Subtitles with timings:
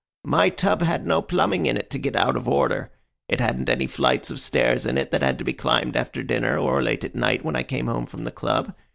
[0.25, 2.89] My tub had no plumbing in it to get out of order.
[3.29, 6.57] It hadn't any flights of stairs in it that had to be climbed after dinner,
[6.57, 8.73] or late at night when I came home from the club.